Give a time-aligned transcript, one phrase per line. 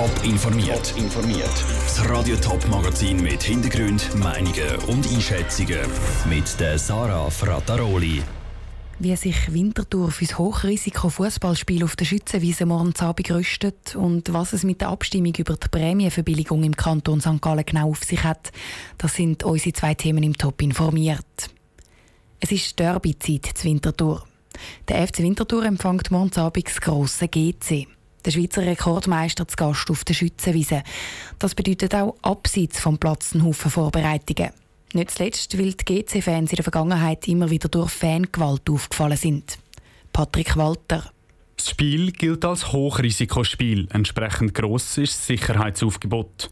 [0.00, 0.94] Top informiert.
[0.96, 1.64] informiert.
[1.84, 5.80] Das Radio Top Magazin mit Hintergrund, Meinungen und Einschätzungen
[6.26, 8.22] mit der Sarah Frataroli.
[8.98, 14.62] Wie sich Winterthur für das Hochrisiko-Fußballspiel auf der Schützenwiese morgen Abend rüstet und was es
[14.62, 17.42] mit der Abstimmung über die Prämienverbilligung im Kanton St.
[17.42, 18.52] Gallen genau auf sich hat,
[18.96, 21.50] das sind unsere zwei Themen im Top informiert.
[22.40, 24.24] Es ist Derby-Zeit zu Winterthur.
[24.88, 27.86] Der FC Winterthur empfängt morgen Abend das grosse GC.
[28.24, 30.82] Der Schweizer Rekordmeister zu Gast auf der Schützenwiese.
[31.38, 34.50] Das bedeutet auch abseits vom Platz einen Haufen Vorbereitungen.
[34.92, 39.58] Nicht zuletzt, weil die GC-Fans in der Vergangenheit immer wieder durch Fangewalt aufgefallen sind.
[40.12, 41.10] Patrick Walter.
[41.56, 43.86] Das Spiel gilt als Hochrisikospiel.
[43.92, 46.50] Entsprechend gross ist das Sicherheitsaufgebot.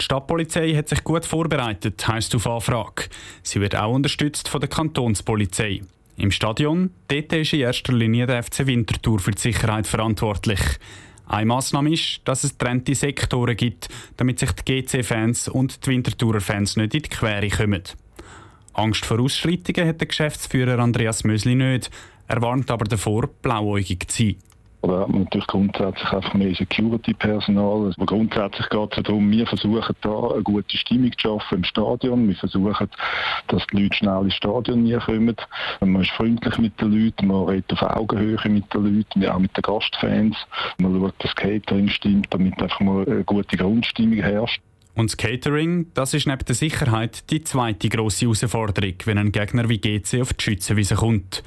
[0.00, 3.04] Die Stadtpolizei hat sich gut vorbereitet, heisst auf Anfrage.
[3.42, 5.82] Sie wird auch unterstützt von der Kantonspolizei.
[6.16, 10.60] Im Stadion, dort ist in erster Linie der FC Winterthur für die Sicherheit verantwortlich.
[11.28, 16.40] Eine Massnahme ist, dass es trennte Sektoren gibt, damit sich die GC-Fans und die Winterthurer
[16.40, 17.82] Fans nicht in die Quere kommen.
[18.72, 21.90] Angst vor Ausschreitungen hat der Geschäftsführer Andreas Mösli nicht.
[22.28, 24.36] Er warnt aber davor, blauäugig zu sein.
[24.80, 27.86] Oder hat man natürlich grundsätzlich einfach mehr Security-Personal.
[27.86, 32.28] Also grundsätzlich geht es darum, wir versuchen da eine gute Stimmung zu schaffen im Stadion.
[32.28, 32.88] Wir versuchen,
[33.48, 35.36] dass die Leute schnell ins Stadion kommen.
[35.80, 39.56] Man ist freundlich mit den Leuten, man redet auf Augenhöhe mit den Leuten, auch mit
[39.56, 40.36] den Gastfans.
[40.78, 44.60] Man schaut, dass das Catering stimmt, damit einfach mal eine gute Grundstimmung herrscht.
[44.94, 49.68] Und das Catering, das ist neben der Sicherheit die zweite grosse Herausforderung, wenn ein Gegner
[49.68, 51.44] wie GC auf die Schützenwiese kommt.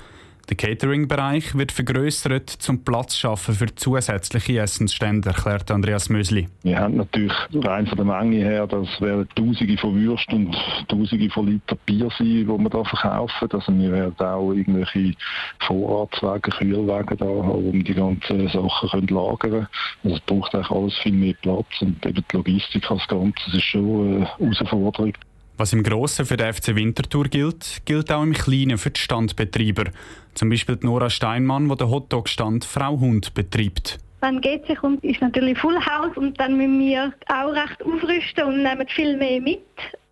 [0.52, 6.50] Der Catering-Bereich wird vergrößert, zum Platz schaffen für zusätzliche Essensstände, erklärt Andreas Mösli.
[6.64, 10.58] Wir haben natürlich rein von der Menge her, das werden Tausende von Würsten und
[10.90, 13.50] Tausende von Liter Bier sein, die wir hier verkaufen.
[13.50, 15.14] Also wir werden auch irgendwelche
[15.60, 19.70] Vorratswagen, Kühlwagen da haben, wir die ganzen Sachen können lagern.
[20.04, 23.64] Also es braucht eigentlich alles viel mehr Platz und eben die Logistik als Ganzes ist
[23.64, 25.14] schon eine Herausforderung.
[25.58, 29.92] Was im Grossen für den FC Winterthur gilt, gilt auch im Kleinen für die Standbetreiber.
[30.34, 34.00] Zum Beispiel Nora Steinmann, die den Hotdog-Stand Frau Hund betreibt.
[34.22, 38.44] Wenn geht sich und ist natürlich Full House und dann müssen wir auch recht aufrüsten
[38.46, 39.62] und nehmen viel mehr mit.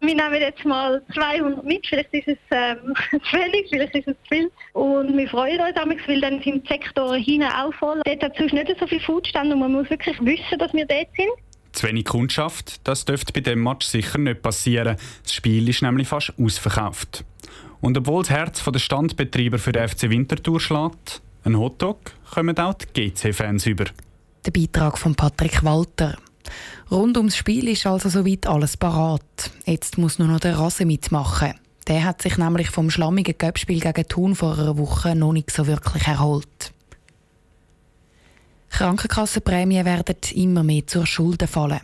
[0.01, 4.15] Wir nehmen jetzt mal 200 mit, vielleicht ist es ähm, zu wenig, vielleicht ist es
[4.23, 4.51] zu viel.
[4.73, 8.01] Und wir freuen uns damit, weil dann sind die Sektoren hinten auch voll.
[8.03, 11.09] Dort hat es nicht so viele Foodstände und man muss wirklich wissen, dass wir dort
[11.15, 11.29] sind.
[11.79, 14.97] Zu wenig Kundschaft, das dürfte bei dem Match sicher nicht passieren.
[15.23, 17.23] Das Spiel ist nämlich fast ausverkauft.
[17.79, 21.99] Und obwohl das Herz der Standbetreiber für den FC Winterthur schlägt, ein Hotdog,
[22.33, 23.85] kommen auch die GC-Fans über.
[24.45, 26.17] Der Beitrag von Patrick Walter.
[26.91, 29.49] Rund ums Spiel ist also soweit alles parat.
[29.65, 31.53] Jetzt muss nur noch der Rasse mitmachen.
[31.87, 35.65] Der hat sich nämlich vom schlammigen Göppspiel gegen Thun vor einer Woche noch nicht so
[35.65, 36.73] wirklich erholt.
[38.79, 41.81] Krankenkassenprämien werden immer mehr zur Schulden fallen.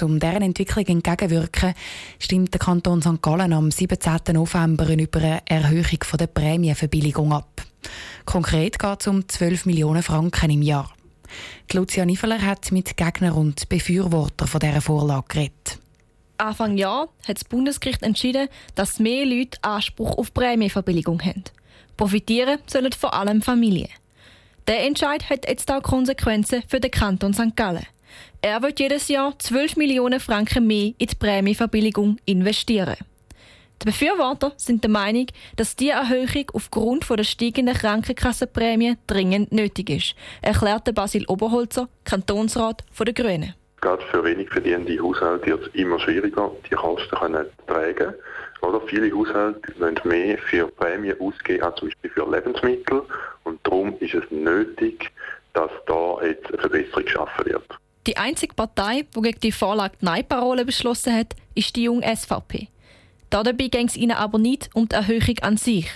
[0.00, 1.74] Um deren Entwicklung entgegenwirken,
[2.20, 3.20] stimmt der Kanton St.
[3.20, 4.20] Gallen am 17.
[4.34, 7.62] November über eine Erhöhung der Prämienverbilligung ab.
[8.24, 10.94] Konkret geht es um 12 Millionen Franken im Jahr.
[11.72, 15.80] Die Lucia Niveler hat mit Gegnern und Befürwortern von dieser Vorlage geredet.
[16.36, 18.46] Anfang Jahr hat das Bundesgericht entschieden,
[18.76, 21.42] dass mehr Leute Anspruch auf Prämienverbilligung haben.
[21.96, 23.88] Profitieren sollen vor allem Familien.
[24.68, 27.56] Der Entscheid hat jetzt auch Konsequenzen für den Kanton St.
[27.56, 27.86] Gallen.
[28.42, 32.96] Er wird jedes Jahr 12 Millionen Franken mehr in die Prämieverbilligung investieren.
[33.80, 35.24] Die Befürworter sind der Meinung,
[35.56, 43.14] dass diese Erhöhung aufgrund der steigenden Krankenkassenprämie dringend nötig ist, erklärte Basil Oberholzer, Kantonsrat der
[43.14, 43.54] Grünen.
[43.80, 48.14] Gerade für wenig verdienende Haushalte wird es immer schwieriger, die Kosten zu tragen.
[48.60, 53.02] Oder viele Haushalte müssen mehr für Prämien ausgeben als zum Beispiel für Lebensmittel.
[53.44, 55.10] Und darum ist es nötig,
[55.52, 57.64] dass da jetzt eine Verbesserung geschaffen wird.
[58.06, 62.68] Die einzige Partei, die gegen die Vorlage Nein-Parole beschlossen hat, ist die junge SVP.
[63.30, 65.90] Dabei ging es ihnen aber nicht um die Erhöhung an sich,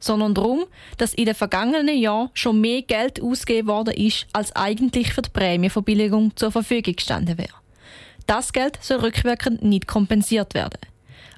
[0.00, 0.64] sondern darum,
[0.98, 5.30] dass in den vergangenen Jahren schon mehr Geld ausgegeben worden ist, als eigentlich für die
[5.30, 7.54] Prämienverbilligung zur Verfügung gestanden wäre.
[8.26, 10.78] Das Geld soll rückwirkend nicht kompensiert werden.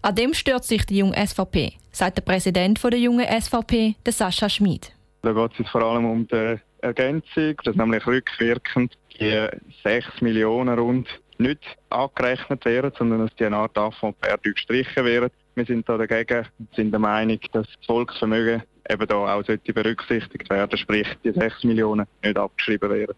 [0.03, 4.49] An dem stört sich die junge SVP, sagt der Präsident der jungen SVP, der Sascha
[4.49, 4.93] Schmid.
[5.23, 9.47] Da geht es vor allem um die Ergänzung, dass nämlich rückwirkend die
[9.85, 11.09] 6 Millionen rund
[11.39, 11.61] nicht
[11.91, 15.31] angerechnet werden, sondern dass die eine Art Affront perdu gestrichen werden.
[15.55, 19.73] Wir sind da dagegen und sind der Meinung, dass das Volksvermögen eben da auch sollte
[19.73, 23.15] berücksichtigt werden, sprich die 6 Millionen nicht abgeschrieben werden.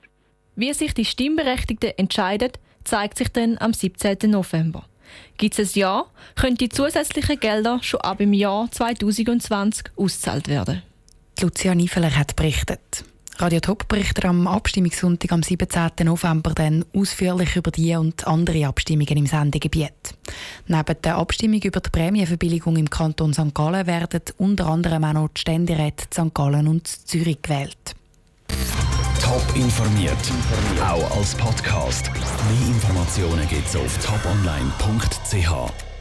[0.57, 2.53] Wie sich die Stimmberechtigten entscheiden,
[2.85, 4.31] zeigt sich dann am 17.
[4.31, 4.85] November.
[5.37, 10.83] Gibt es ein Ja, können die zusätzlichen Gelder schon ab im Jahr 2020 ausgezahlt werden.
[11.41, 13.05] Lucia Niefeler hat berichtet.
[13.39, 15.91] Radio Top berichtet am Abstimmungssonntag am 17.
[16.05, 20.15] November dann ausführlich über die und andere Abstimmungen im Sendegebiet.
[20.69, 23.53] Neben der Abstimmung über die Prämienverbilligung im Kanton St.
[23.53, 26.33] Gallen werden unter anderem auch noch die Ständeräte St.
[26.33, 27.97] Gallen und Zürich gewählt.
[29.21, 30.17] Top informiert,
[30.81, 32.11] auch als Podcast.
[32.13, 35.94] Mehr Informationen gibt es auf toponline.ch.